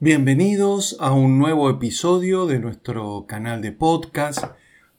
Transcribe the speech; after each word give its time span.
Bienvenidos 0.00 0.96
a 1.00 1.10
un 1.10 1.40
nuevo 1.40 1.68
episodio 1.68 2.46
de 2.46 2.60
nuestro 2.60 3.24
canal 3.26 3.62
de 3.62 3.72
podcast, 3.72 4.44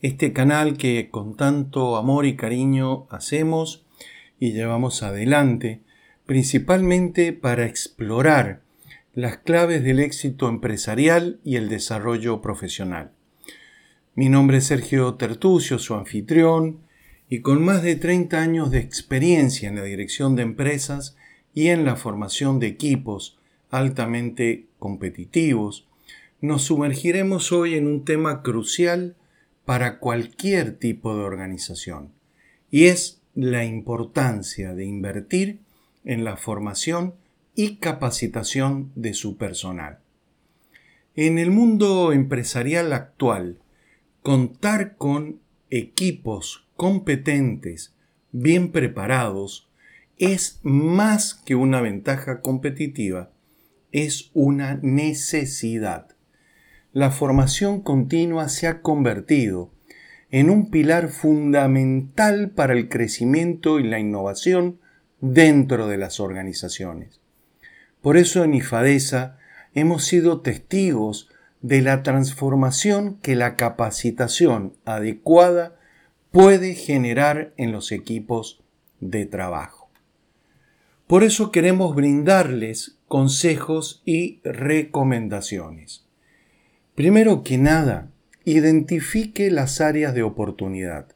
este 0.01 0.33
canal 0.33 0.75
que 0.75 1.07
con 1.09 1.37
tanto 1.37 1.95
amor 1.95 2.25
y 2.25 2.35
cariño 2.35 3.07
hacemos 3.09 3.85
y 4.41 4.51
llevamos 4.51 5.01
adelante, 5.01 5.79
principalmente 6.25 7.31
para 7.31 7.65
explorar 7.65 8.61
las 9.13 9.37
claves 9.37 9.85
del 9.85 10.01
éxito 10.01 10.49
empresarial 10.49 11.39
y 11.45 11.55
el 11.55 11.69
desarrollo 11.69 12.41
profesional. 12.41 13.13
Mi 14.15 14.27
nombre 14.27 14.57
es 14.57 14.65
Sergio 14.65 15.13
Tertucio, 15.13 15.79
su 15.79 15.93
anfitrión, 15.95 16.81
y 17.29 17.39
con 17.39 17.63
más 17.63 17.83
de 17.83 17.95
30 17.95 18.37
años 18.37 18.69
de 18.69 18.79
experiencia 18.79 19.69
en 19.69 19.77
la 19.77 19.83
dirección 19.83 20.35
de 20.35 20.41
empresas 20.41 21.15
y 21.53 21.69
en 21.69 21.85
la 21.85 21.95
formación 21.95 22.59
de 22.59 22.67
equipos 22.67 23.39
altamente 23.69 24.68
competitivos, 24.79 25.87
nos 26.41 26.63
sumergiremos 26.63 27.51
hoy 27.51 27.75
en 27.75 27.85
un 27.85 28.05
tema 28.05 28.41
crucial 28.41 29.15
para 29.65 29.99
cualquier 29.99 30.77
tipo 30.77 31.15
de 31.15 31.21
organización, 31.21 32.11
y 32.71 32.85
es 32.85 33.21
la 33.35 33.65
importancia 33.65 34.73
de 34.73 34.85
invertir 34.85 35.59
en 36.05 36.23
la 36.23 36.37
formación 36.37 37.13
y 37.55 37.75
capacitación 37.75 38.91
de 38.95 39.13
su 39.13 39.37
personal. 39.37 39.99
En 41.15 41.37
el 41.37 41.51
mundo 41.51 42.13
empresarial 42.13 42.93
actual, 42.93 43.59
contar 44.23 44.95
con 44.95 45.39
equipos 45.69 46.65
competentes, 46.75 47.93
bien 48.31 48.71
preparados, 48.71 49.67
es 50.17 50.59
más 50.63 51.33
que 51.33 51.55
una 51.55 51.81
ventaja 51.81 52.41
competitiva, 52.41 53.31
es 53.91 54.31
una 54.33 54.79
necesidad. 54.81 56.07
La 56.91 57.11
formación 57.11 57.81
continua 57.81 58.49
se 58.49 58.67
ha 58.67 58.81
convertido 58.81 59.71
en 60.31 60.49
un 60.49 60.69
pilar 60.69 61.09
fundamental 61.09 62.51
para 62.51 62.73
el 62.73 62.89
crecimiento 62.89 63.79
y 63.79 63.83
la 63.83 63.99
innovación 63.99 64.79
dentro 65.21 65.87
de 65.87 65.97
las 65.97 66.19
organizaciones. 66.19 67.19
Por 68.01 68.17
eso 68.17 68.43
en 68.43 68.53
IFADESA 68.53 69.37
hemos 69.73 70.05
sido 70.05 70.41
testigos 70.41 71.29
de 71.61 71.81
la 71.81 72.03
transformación 72.03 73.17
que 73.21 73.35
la 73.35 73.55
capacitación 73.55 74.73
adecuada 74.85 75.75
puede 76.31 76.75
generar 76.75 77.53
en 77.57 77.71
los 77.71 77.91
equipos 77.91 78.61
de 78.99 79.25
trabajo. 79.25 79.88
Por 81.09 81.23
eso 81.23 81.51
queremos 81.51 81.95
brindarles 81.95 82.99
consejos 83.07 84.03
y 84.05 84.41
recomendaciones. 84.43 86.05
Primero 86.93 87.41
que 87.41 87.57
nada, 87.57 88.11
identifique 88.45 89.49
las 89.49 89.81
áreas 89.81 90.13
de 90.13 90.21
oportunidad. 90.21 91.07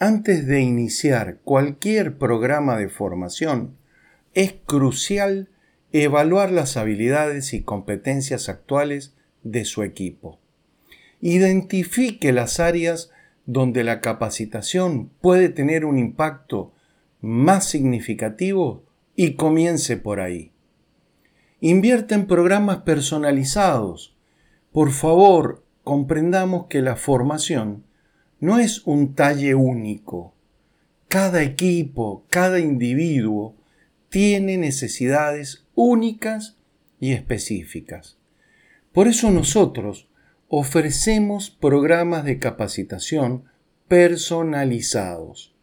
Antes 0.00 0.48
de 0.48 0.62
iniciar 0.62 1.38
cualquier 1.44 2.18
programa 2.18 2.76
de 2.76 2.88
formación, 2.88 3.76
es 4.34 4.56
crucial 4.66 5.50
evaluar 5.92 6.50
las 6.50 6.76
habilidades 6.76 7.54
y 7.54 7.62
competencias 7.62 8.48
actuales 8.48 9.14
de 9.44 9.64
su 9.64 9.84
equipo. 9.84 10.40
Identifique 11.20 12.32
las 12.32 12.58
áreas 12.58 13.12
donde 13.46 13.84
la 13.84 14.00
capacitación 14.00 15.10
puede 15.20 15.48
tener 15.48 15.84
un 15.84 15.96
impacto 15.96 16.72
más 17.20 17.68
significativo 17.68 18.82
y 19.14 19.34
comience 19.34 19.96
por 19.96 20.20
ahí. 20.20 20.52
Invierte 21.60 22.14
en 22.14 22.26
programas 22.26 22.78
personalizados. 22.78 24.16
Por 24.72 24.90
favor, 24.90 25.64
comprendamos 25.84 26.66
que 26.66 26.82
la 26.82 26.96
formación 26.96 27.84
no 28.40 28.58
es 28.58 28.86
un 28.86 29.14
talle 29.14 29.54
único. 29.54 30.34
Cada 31.08 31.42
equipo, 31.42 32.24
cada 32.28 32.58
individuo 32.58 33.54
tiene 34.08 34.58
necesidades 34.58 35.66
únicas 35.74 36.58
y 36.98 37.12
específicas. 37.12 38.18
Por 38.92 39.08
eso 39.08 39.30
nosotros 39.30 40.08
ofrecemos 40.48 41.50
programas 41.50 42.24
de 42.24 42.38
capacitación 42.38 43.44
personalizados. 43.88 45.54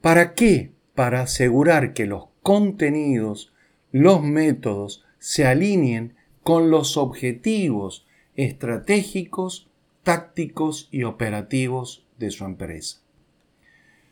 ¿Para 0.00 0.34
qué? 0.34 0.72
Para 0.94 1.22
asegurar 1.22 1.92
que 1.92 2.06
los 2.06 2.33
contenidos, 2.44 3.52
los 3.90 4.22
métodos 4.22 5.02
se 5.18 5.46
alineen 5.46 6.14
con 6.42 6.70
los 6.70 6.98
objetivos 6.98 8.06
estratégicos, 8.36 9.70
tácticos 10.02 10.88
y 10.92 11.04
operativos 11.04 12.06
de 12.18 12.30
su 12.30 12.44
empresa. 12.44 13.00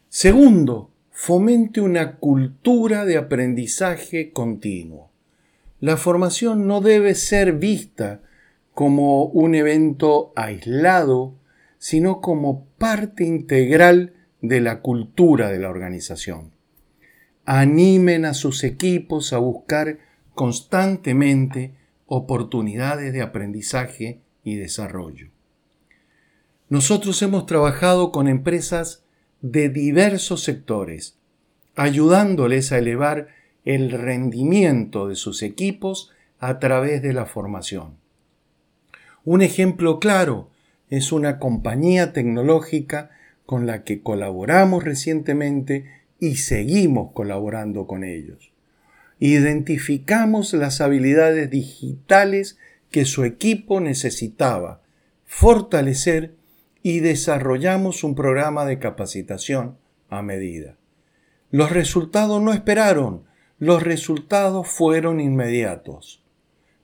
Segundo, 0.09 0.91
fomente 1.10 1.82
una 1.82 2.16
cultura 2.16 3.04
de 3.04 3.19
aprendizaje 3.19 4.32
continuo. 4.32 5.10
La 5.78 5.99
formación 5.99 6.66
no 6.66 6.81
debe 6.81 7.14
ser 7.14 7.53
vista 7.53 8.22
como 8.72 9.25
un 9.26 9.54
evento 9.54 10.32
aislado, 10.37 11.34
sino 11.76 12.22
como 12.22 12.64
parte 12.78 13.25
integral 13.25 14.14
de 14.41 14.62
la 14.62 14.81
cultura 14.81 15.50
de 15.50 15.59
la 15.59 15.69
organización. 15.69 16.53
Animen 17.54 18.24
a 18.24 18.32
sus 18.32 18.64
equipos 18.64 19.34
a 19.34 19.36
buscar 19.36 19.98
constantemente 20.34 21.74
oportunidades 22.06 23.12
de 23.12 23.20
aprendizaje 23.20 24.20
y 24.42 24.54
desarrollo. 24.54 25.28
Nosotros 26.70 27.20
hemos 27.20 27.44
trabajado 27.44 28.10
con 28.10 28.26
empresas 28.26 29.04
de 29.42 29.68
diversos 29.68 30.42
sectores, 30.42 31.18
ayudándoles 31.76 32.72
a 32.72 32.78
elevar 32.78 33.28
el 33.66 33.90
rendimiento 33.90 35.08
de 35.08 35.16
sus 35.16 35.42
equipos 35.42 36.10
a 36.38 36.58
través 36.58 37.02
de 37.02 37.12
la 37.12 37.26
formación. 37.26 37.98
Un 39.26 39.42
ejemplo 39.42 40.00
claro 40.00 40.48
es 40.88 41.12
una 41.12 41.38
compañía 41.38 42.14
tecnológica 42.14 43.10
con 43.44 43.66
la 43.66 43.84
que 43.84 44.00
colaboramos 44.00 44.84
recientemente 44.84 46.00
y 46.22 46.37
seguimos 46.37 47.12
colaborando 47.12 47.87
con 47.87 48.05
ellos 48.05 48.53
identificamos 49.25 50.53
las 50.53 50.81
habilidades 50.81 51.49
digitales 51.49 52.59
que 52.91 53.05
su 53.05 53.22
equipo 53.22 53.81
necesitaba 53.81 54.82
fortalecer 55.25 56.34
y 56.82 56.99
desarrollamos 56.99 58.03
un 58.03 58.16
programa 58.16 58.65
de 58.65 58.81
capacitación 58.81 59.78
a 60.09 60.22
medida. 60.22 60.77
Los 61.53 61.71
resultados 61.71 62.43
no 62.43 62.53
esperaron, 62.53 63.22
los 63.61 63.84
resultados 63.84 64.66
fueron 64.66 65.21
inmediatos. 65.21 66.25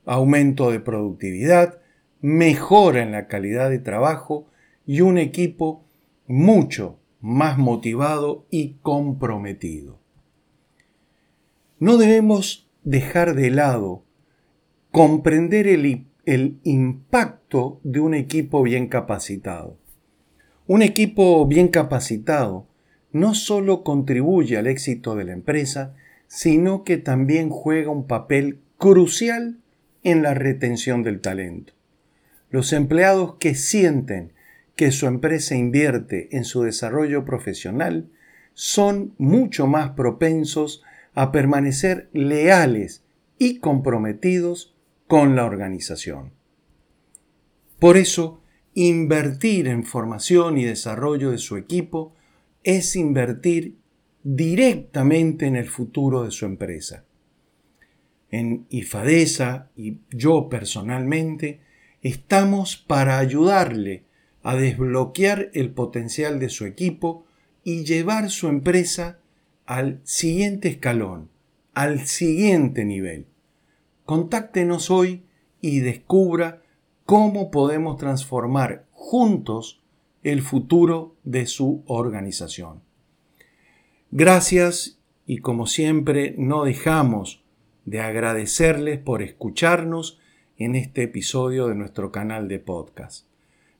Aumento 0.06 0.70
de 0.70 0.78
productividad, 0.78 1.80
mejora 2.20 3.02
en 3.02 3.10
la 3.10 3.26
calidad 3.26 3.68
de 3.68 3.80
trabajo 3.80 4.48
y 4.86 5.00
un 5.00 5.18
equipo 5.18 5.84
mucho 6.28 7.00
más 7.20 7.58
motivado 7.58 8.46
y 8.50 8.76
comprometido. 8.82 9.98
No 11.78 11.96
debemos 11.96 12.68
dejar 12.84 13.34
de 13.34 13.50
lado 13.50 14.04
comprender 14.90 15.66
el, 15.66 16.06
el, 16.24 16.58
impacto 16.64 17.80
de 17.84 18.00
un 18.00 18.14
equipo 18.14 18.62
bien 18.62 18.88
capacitado. 18.88 19.76
Un 20.66 20.82
equipo 20.82 21.46
bien 21.46 21.68
capacitado 21.68 22.66
no 23.12 23.34
solo 23.34 23.84
contribuye 23.84 24.56
al 24.56 24.66
éxito 24.66 25.14
de 25.14 25.24
la 25.24 25.32
empresa, 25.32 25.94
sino 26.26 26.84
que 26.84 26.98
también 26.98 27.48
juega 27.48 27.90
un 27.90 28.06
papel 28.06 28.60
crucial 28.76 29.58
en 30.02 30.22
la 30.22 30.34
retención 30.34 31.02
del 31.02 31.20
talento. 31.20 31.72
Los 32.50 32.72
empleados 32.72 33.36
que 33.36 33.54
sienten 33.54 34.32
que 34.78 34.92
su 34.92 35.06
empresa 35.08 35.56
invierte 35.56 36.28
en 36.36 36.44
su 36.44 36.62
desarrollo 36.62 37.24
profesional 37.24 38.12
son 38.54 39.12
mucho 39.18 39.66
más 39.66 39.90
propensos 39.90 40.84
a 41.14 41.32
permanecer 41.32 42.08
leales 42.12 43.02
y 43.38 43.58
comprometidos 43.58 44.76
con 45.08 45.34
la 45.34 45.46
organización. 45.46 46.30
Por 47.80 47.96
eso, 47.96 48.40
invertir 48.72 49.66
en 49.66 49.82
formación 49.82 50.58
y 50.58 50.64
desarrollo 50.64 51.32
de 51.32 51.38
su 51.38 51.56
equipo 51.56 52.14
es 52.62 52.94
invertir 52.94 53.78
directamente 54.22 55.46
en 55.46 55.56
el 55.56 55.66
futuro 55.66 56.22
de 56.22 56.30
su 56.30 56.46
empresa. 56.46 57.04
En 58.30 58.66
IFADESA 58.70 59.72
y 59.74 60.02
yo 60.10 60.48
personalmente 60.48 61.62
estamos 62.00 62.76
para 62.76 63.18
ayudarle 63.18 64.06
a 64.42 64.56
desbloquear 64.56 65.50
el 65.54 65.70
potencial 65.70 66.38
de 66.38 66.48
su 66.48 66.64
equipo 66.64 67.26
y 67.64 67.84
llevar 67.84 68.30
su 68.30 68.48
empresa 68.48 69.18
al 69.66 70.00
siguiente 70.04 70.68
escalón, 70.68 71.28
al 71.74 72.06
siguiente 72.06 72.84
nivel. 72.84 73.26
Contáctenos 74.04 74.90
hoy 74.90 75.24
y 75.60 75.80
descubra 75.80 76.62
cómo 77.04 77.50
podemos 77.50 77.98
transformar 77.98 78.86
juntos 78.92 79.80
el 80.22 80.42
futuro 80.42 81.14
de 81.24 81.46
su 81.46 81.82
organización. 81.86 82.80
Gracias 84.10 84.98
y 85.26 85.38
como 85.38 85.66
siempre 85.66 86.34
no 86.38 86.64
dejamos 86.64 87.44
de 87.84 88.00
agradecerles 88.00 88.98
por 88.98 89.22
escucharnos 89.22 90.18
en 90.56 90.74
este 90.74 91.02
episodio 91.04 91.68
de 91.68 91.74
nuestro 91.74 92.10
canal 92.10 92.48
de 92.48 92.58
podcast. 92.58 93.27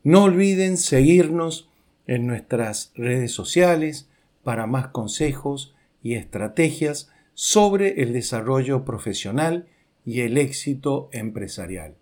No 0.09 0.23
olviden 0.23 0.79
seguirnos 0.79 1.69
en 2.07 2.27
nuestras 2.27 2.93
redes 2.95 3.31
sociales 3.31 4.09
para 4.43 4.67
más 4.67 4.89
consejos 4.89 5.75
y 6.03 6.15
estrategias 6.15 7.11
sobre 7.35 8.01
el 8.01 8.15
desarrollo 8.15 8.87
profesional 8.87 9.67
y 10.07 10.23
el 10.23 10.39
éxito 10.39 11.11
empresarial. 11.13 11.95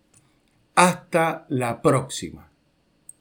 Hasta 0.77 1.47
la 1.49 1.83
próxima. 1.83 2.46